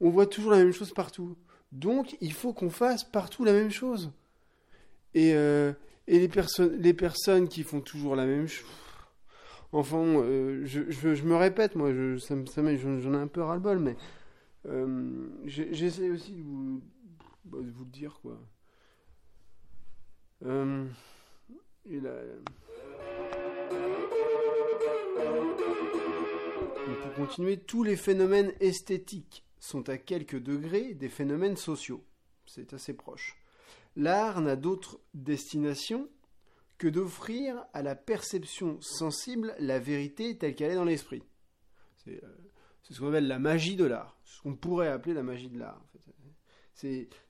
[0.00, 1.36] on voit toujours la même chose partout.
[1.70, 4.10] Donc, il faut qu'on fasse partout la même chose.
[5.14, 5.72] Et, euh,
[6.06, 8.66] les, personnes, les personnes qui font toujours la même chose.
[9.72, 13.96] Enfin, euh, je, me répète, moi, je, ça, ça j'en ai un peu ras-le-bol, mais
[15.46, 16.82] j'essaie aussi de vous,
[17.44, 18.38] bah, de vous le dire, quoi.
[21.84, 22.12] Et là,
[26.84, 32.02] Pour continuer, tous les phénomènes esthétiques sont à quelques degrés des phénomènes sociaux.
[32.46, 33.36] C'est assez proche.
[33.94, 36.08] L'art n'a d'autre destination
[36.78, 41.22] que d'offrir à la perception sensible la vérité telle qu'elle est dans l'esprit.
[42.04, 42.28] C'est euh,
[42.90, 45.80] ce qu'on appelle la magie de l'art, ce qu'on pourrait appeler la magie de l'art.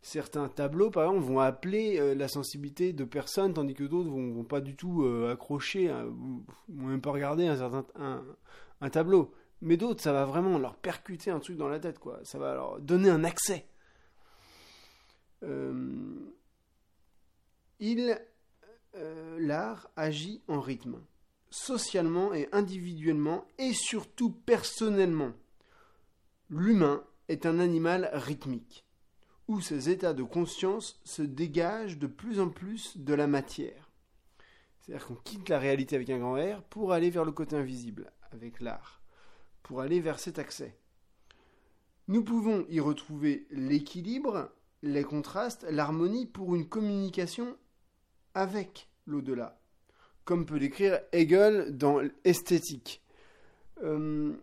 [0.00, 4.32] certains tableaux, par exemple, vont appeler euh, la sensibilité de personnes, tandis que d'autres vont,
[4.32, 7.84] vont pas du tout euh, accrocher, hein, ou même pas regarder un certain
[8.82, 9.32] un tableau.
[9.62, 12.18] Mais d'autres, ça va vraiment leur percuter un truc dans la tête, quoi.
[12.24, 13.64] Ça va leur donner un accès.
[15.44, 16.16] Euh,
[17.78, 18.20] il,
[18.96, 21.00] euh, l'art agit en rythme,
[21.50, 25.32] socialement et individuellement, et surtout personnellement.
[26.50, 28.84] L'humain est un animal rythmique,
[29.46, 33.90] où ses états de conscience se dégagent de plus en plus de la matière.
[34.80, 38.12] C'est-à-dire qu'on quitte la réalité avec un grand R pour aller vers le côté invisible
[38.32, 39.01] avec l'art,
[39.62, 40.76] pour aller vers cet accès.
[42.08, 44.52] Nous pouvons y retrouver l'équilibre,
[44.82, 47.56] les contrastes, l'harmonie pour une communication
[48.34, 49.60] avec l'au-delà,
[50.24, 53.02] comme peut l'écrire Hegel dans Esthétique.
[53.82, 54.34] Euh,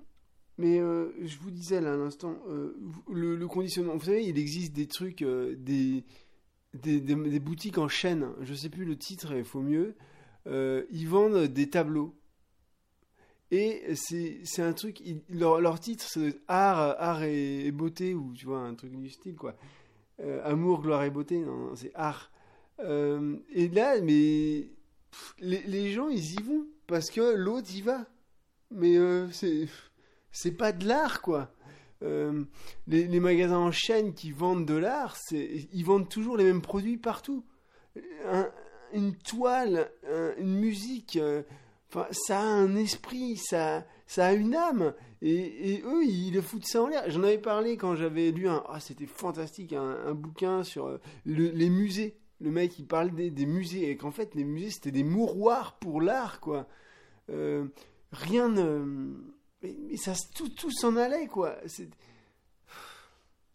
[0.60, 2.76] mais euh, je vous disais là à l'instant, euh,
[3.10, 6.04] le, conditionnement, vous savez, il existe des trucs, euh, des,
[6.74, 9.96] des, boutiques en chaîne, je sais plus le titre, il faut mieux,
[10.46, 12.14] ils vendent des tableaux.
[13.52, 18.60] Et c'est un truc, leur, leur titre c'est art, art et, beauté, ou tu vois,
[18.60, 19.56] un truc du style quoi.
[20.20, 22.32] Euh, amour, gloire et beauté, non, c'est art.
[22.80, 24.70] Euh, et là, mais
[25.40, 28.06] les, les gens ils y vont parce que l'autre y va.
[28.72, 31.52] Mais euh, c'est pas de l'art quoi.
[32.04, 32.44] Euh,
[32.88, 36.98] les, les magasins en chaîne qui vendent de l'art, ils vendent toujours les mêmes produits
[36.98, 37.44] partout.
[38.28, 38.50] Un-
[38.94, 41.20] une toile, un- une musique,
[42.12, 44.94] ça a un esprit, ça ça a une âme.
[45.22, 47.10] Et, eux ils le foutent ça en l'air.
[47.10, 51.52] J'en avais parlé quand j'avais lu un ah c'était fantastique un, bouquin sur euh, le-
[51.52, 52.18] les musées.
[52.42, 56.02] Le mec il parle des, musées et qu'en fait les musées c'était des mouroirs pour
[56.02, 56.68] l'art quoi.
[57.30, 57.66] Euh,
[58.12, 59.14] rien ne
[59.62, 61.58] mais, ça tout tout s'en allait quoi.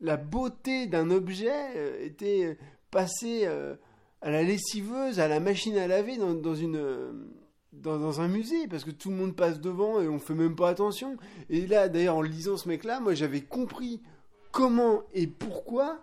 [0.00, 2.58] La beauté d'un objet euh, était
[2.90, 7.34] passée à la lessiveuse, à la machine à laver dans, une
[7.82, 10.68] dans, un musée parce que tout le monde passe devant et on fait même pas
[10.68, 11.16] attention.
[11.50, 14.00] Et là, d'ailleurs, en lisant ce mec-là, moi, j'avais compris
[14.52, 15.98] comment et pourquoi,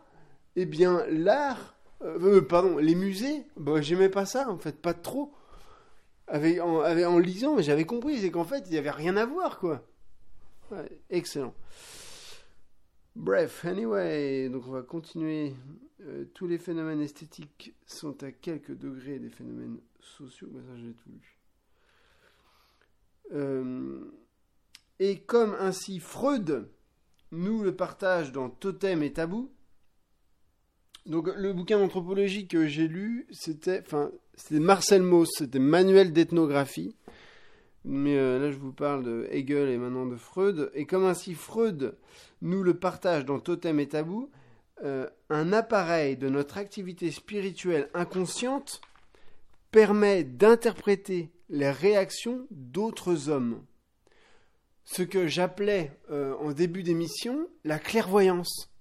[0.56, 4.94] eh bien, l'art, euh, euh, pardon, les musées, bah, j'aimais pas ça, en fait, pas
[4.94, 5.34] trop.
[6.28, 9.86] Avec, en, lisant, j'avais compris, c'est qu'en fait, il y avait rien à voir, quoi.
[11.10, 11.54] Excellent.
[13.16, 15.54] Bref, anyway, donc on va continuer.
[16.02, 20.48] Euh, tous les phénomènes esthétiques sont à quelques degrés des phénomènes sociaux.
[20.50, 21.41] Bah, ça, j'ai tout lu.
[23.34, 24.00] Euh,
[25.00, 26.68] et comme ainsi Freud
[27.32, 29.52] nous le partage dans Totem et Tabou.
[31.06, 34.12] Donc le bouquin d'anthropologie que j'ai lu, c'était, enfin,
[34.52, 36.96] Marcel Mauss, c'était Manuel d'ethnographie.
[37.84, 40.70] Mais euh, là, je vous parle de Hegel et maintenant de Freud.
[40.76, 41.98] Et comme ainsi Freud
[42.42, 44.30] nous le partage dans Totem et Tabou,
[44.84, 48.82] euh, un appareil de notre activité spirituelle inconsciente
[49.72, 53.64] permet d'interpréter les réactions d'autres hommes.
[54.84, 58.72] Ce que j'appelais euh, en début d'émission la clairvoyance.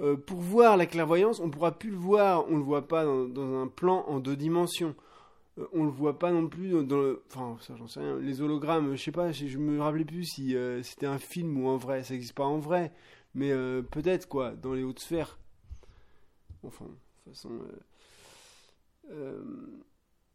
[0.00, 2.88] Euh, pour voir la clairvoyance, on ne pourra plus le voir, on ne le voit
[2.88, 4.96] pas dans, un plan en deux dimensions.
[5.58, 7.22] Euh, on le voit pas non plus dans le.
[7.28, 8.18] Enfin, ça, j'en sais rien.
[8.18, 11.68] Les hologrammes, je sais pas, je, je me rappelais plus si c'était un film ou
[11.68, 12.02] en vrai.
[12.02, 12.92] Ça n'existe pas en vrai.
[13.34, 13.52] Mais
[13.90, 15.38] peut-être, quoi, dans les hautes sphères.
[16.62, 16.90] Enfin, de
[17.24, 17.50] toute façon.
[19.10, 19.42] euh,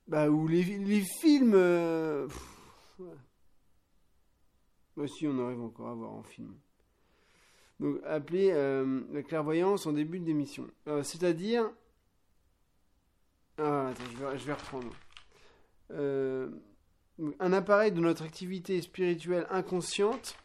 [0.08, 0.64] bah, ou les,
[1.22, 1.54] films.
[1.56, 3.16] euh, pff, ouais.
[4.98, 6.56] Bah, on arrive encore à voir en film.
[7.80, 10.68] Donc, appelé euh, la clairvoyance en début d'émission.
[10.88, 11.70] Euh, C'est-à-dire.
[13.58, 13.92] Ah,
[14.40, 14.92] je vais, reprendre.
[15.92, 16.50] Euh,
[17.40, 20.38] un appareil de notre activité spirituelle inconsciente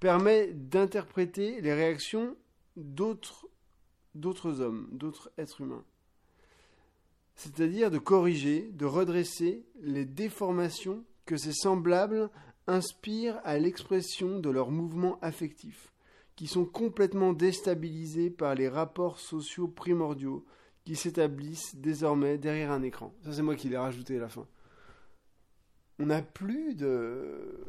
[0.00, 2.36] permet d'interpréter les réactions
[2.76, 3.46] d'autres
[4.60, 5.84] hommes, d'autres êtres humains.
[7.36, 12.30] C'est-à-dire de corriger, de redresser les déformations que ces semblables
[12.66, 15.92] inspirent à l'expression de leurs mouvements affectifs,
[16.36, 20.44] qui sont complètement déstabilisés par les rapports sociaux primordiaux
[20.84, 23.14] qui s'établissent désormais derrière un écran.
[23.24, 24.46] Ça, c'est moi qui l'ai rajouté à la fin.
[25.98, 27.64] On n'a plus de.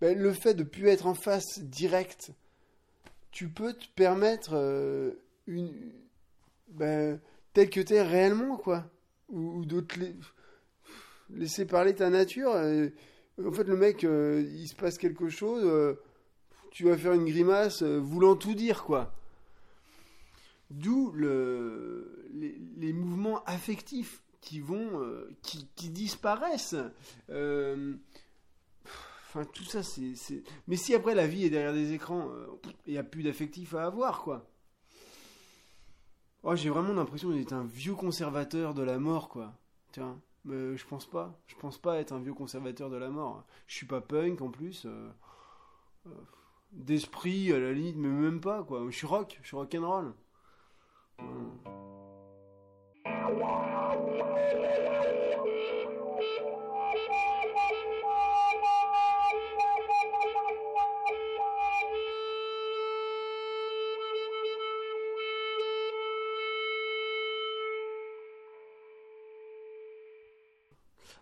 [0.00, 2.32] Ben, le fait de plus être en face directe,
[3.30, 5.12] tu peux te permettre euh,
[5.46, 5.92] une.
[6.74, 7.20] Ben,
[7.52, 8.84] tel que tu es réellement, quoi.
[9.28, 9.98] Ou, d'autres.
[10.00, 10.08] la-
[11.30, 12.50] Laisser parler ta nature.
[12.50, 15.94] en fait, le mec, euh, il se passe quelque chose, euh,
[16.70, 19.14] tu vas faire une grimace euh, voulant tout dire, quoi.
[20.70, 25.02] D'où le, les, les mouvements affectifs qui vont,
[25.42, 26.76] qui, qui disparaissent.
[29.28, 30.14] Enfin, tout ça, c'est,
[30.66, 32.28] Mais si après la vie est derrière des écrans,
[32.86, 34.46] il n'y a plus d'affectif à avoir, quoi.
[36.44, 39.52] Oh, j'ai vraiment l'impression d'être un vieux conservateur de la mort, quoi.
[39.92, 41.38] Tiens, mais je pense pas.
[41.46, 43.44] Je pense pas être un vieux conservateur de la mort.
[43.66, 44.84] Je suis pas punk en plus.
[44.86, 45.10] euh,
[46.06, 46.10] euh,
[46.72, 48.84] D'esprit, à la limite, mais même pas, quoi.
[48.88, 50.14] Je suis rock, je suis rock'n'roll.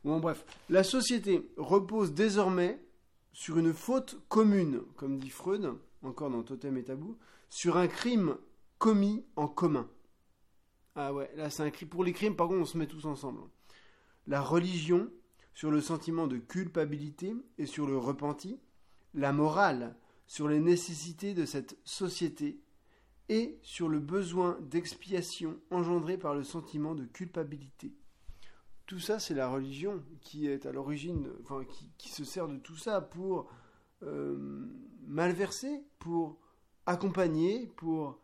[0.05, 0.45] Bon, bref.
[0.69, 2.83] La société repose désormais
[3.33, 7.19] sur une faute commune, comme dit Freud, encore dans Totem et Tabou,
[7.51, 8.37] sur un crime
[8.79, 9.89] commis en commun.
[10.97, 11.89] Ah ouais, là c'est un crime.
[11.89, 13.41] Pour les crimes, par contre, on se met tous ensemble.
[14.27, 15.11] La religion,
[15.55, 18.59] sur le sentiment de culpabilité et sur le repenti.
[19.13, 19.97] La morale,
[20.27, 22.61] sur les nécessités de cette société
[23.29, 27.93] et sur le besoin d'expiation engendré par le sentiment de culpabilité.
[28.91, 31.65] Tout ça, c'est la religion qui est à l'origine, enfin,
[31.97, 33.49] qui, se sert de tout ça pour
[34.03, 34.37] euh,
[35.07, 36.39] malverser, pour
[36.87, 38.19] accompagner, pour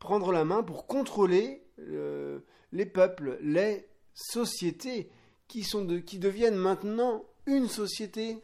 [0.00, 2.40] prendre la main, pour contrôler euh,
[2.72, 5.08] les peuples, les sociétés
[5.46, 8.42] qui, sont de, qui deviennent maintenant une société,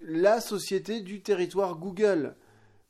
[0.00, 2.34] la société du territoire Google.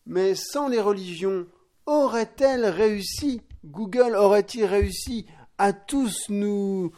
[0.06, 1.46] Mais sans les religions,
[1.84, 5.26] aurait-elle réussi Google aurait-il réussi
[5.58, 6.90] à tous nous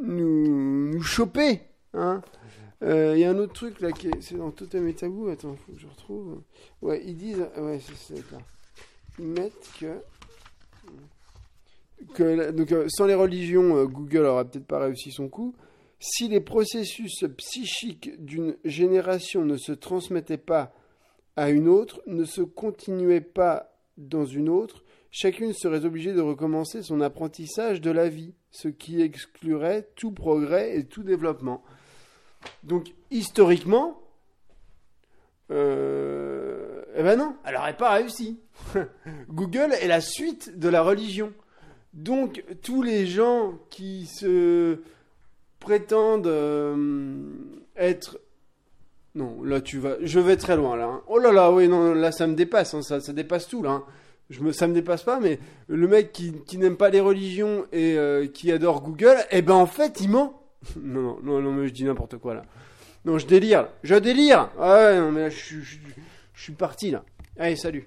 [0.00, 1.60] nous, choper
[1.92, 2.22] hein.
[2.82, 5.28] Il y a un autre truc là qui est, c'est dans Totem et Tabou.
[5.28, 6.42] Attends faut que je retrouve.
[6.82, 8.22] Ouais ils disent ouais c'est c'est
[9.18, 10.00] ils mettent que
[12.14, 15.54] que donc euh, sans les religions euh, Google aurait peut-être pas réussi son coup.
[15.98, 20.74] Si les processus psychiques d'une génération ne se transmettaient pas
[21.36, 26.82] à une autre ne se continuaient pas dans une autre chacune serait obligée de recommencer
[26.82, 31.64] son apprentissage de la vie ce qui exclurait tout progrès et tout développement.
[32.62, 34.00] Donc, historiquement,
[35.50, 38.38] euh, eh ben non, elle n'aurait pas réussi.
[39.28, 41.32] Google est la suite de la religion.
[41.94, 44.78] Donc, tous les gens qui se
[45.58, 47.32] prétendent euh,
[47.76, 48.20] être
[49.16, 50.86] non, là tu vas, je vais très loin là.
[50.86, 51.02] hein.
[51.08, 53.70] Oh là là, oui non, là ça me dépasse, hein, ça, dépasse tout là.
[53.70, 53.84] hein.
[54.30, 57.66] Je me, ça me dépasse pas, mais le mec qui, qui n'aime pas les religions
[57.72, 60.42] et euh, qui adore Google, eh ben en fait il ment.
[60.76, 62.42] non non non mais je dis n'importe quoi là.
[63.04, 64.50] Non je délire, je délire.
[64.58, 65.80] Ah ouais non mais là je, je, suis-
[66.34, 67.04] je suis parti là.
[67.38, 67.86] Allez salut.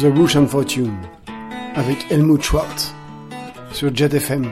[0.00, 0.96] The Rush and Fortune
[1.74, 2.94] avec Helmut Schwartz
[3.70, 4.46] sur Jet FM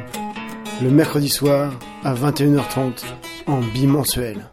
[0.83, 1.73] le mercredi soir
[2.05, 3.03] à 21h30
[3.47, 4.45] en bimensuel.